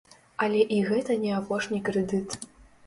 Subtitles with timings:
[0.45, 2.29] Але і гэта не апошні крэдыт.